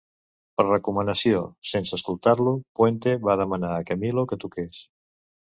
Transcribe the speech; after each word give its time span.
Per 0.59 0.63
recomanació, 0.67 1.41
sense 1.73 1.93
escoltar-lo, 1.99 2.55
Puente 2.81 3.15
va 3.29 3.37
demanar 3.43 3.71
a 3.77 3.85
Camilo 3.93 4.27
que 4.33 4.43
toqués. 4.47 4.83